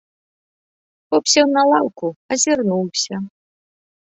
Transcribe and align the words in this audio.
Поп 1.11 1.23
сеў 1.33 1.47
на 1.57 1.63
лаўку, 1.73 2.07
азірнуўся. 2.37 3.15